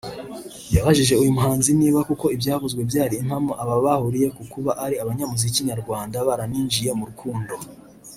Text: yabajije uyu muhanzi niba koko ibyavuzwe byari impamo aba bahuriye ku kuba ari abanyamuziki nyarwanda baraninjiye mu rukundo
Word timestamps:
yabajije 0.75 1.13
uyu 1.21 1.35
muhanzi 1.35 1.69
niba 1.79 1.99
koko 2.07 2.25
ibyavuzwe 2.35 2.81
byari 2.89 3.15
impamo 3.21 3.51
aba 3.63 3.75
bahuriye 3.85 4.27
ku 4.35 4.43
kuba 4.51 4.71
ari 4.85 4.95
abanyamuziki 5.03 5.59
nyarwanda 5.69 6.17
baraninjiye 6.27 6.91
mu 6.99 7.05
rukundo 7.11 7.53